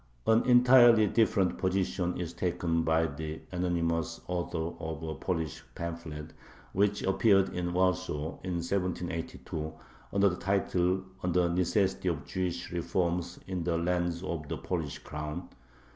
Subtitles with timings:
[0.25, 6.33] An entirely different position is taken by the anonymous author of a Polish pamphlet
[6.73, 9.71] which appeared in Warsaw in 1782
[10.11, 14.97] under the title, "On the Necessity of Jewish Reforms in the Lands of the Polish
[14.97, 15.47] Crown."